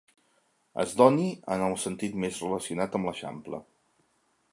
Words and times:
Es 0.83 0.95
doni, 1.01 1.27
en 1.55 1.65
el 1.65 1.77
sentit 1.83 2.17
més 2.23 2.39
relacionat 2.45 2.97
amb 3.01 3.11
l'Eixample. 3.11 3.61